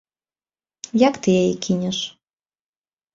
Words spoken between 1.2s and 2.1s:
ты яе кінеш!